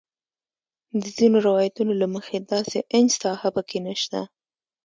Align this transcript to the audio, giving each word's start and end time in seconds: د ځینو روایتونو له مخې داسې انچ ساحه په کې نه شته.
د 1.01 1.03
ځینو 1.17 1.37
روایتونو 1.47 1.93
له 2.01 2.07
مخې 2.15 2.37
داسې 2.51 2.77
انچ 2.97 3.11
ساحه 3.21 3.49
په 3.55 3.61
کې 3.69 3.77
نه 3.85 3.93
شته. 4.01 4.21